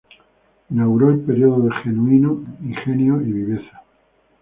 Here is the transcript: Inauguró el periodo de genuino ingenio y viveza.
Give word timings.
Inauguró 0.71 1.11
el 1.11 1.19
periodo 1.19 1.59
de 1.61 1.71
genuino 1.83 2.41
ingenio 2.63 3.21
y 3.21 3.31
viveza. 3.31 3.83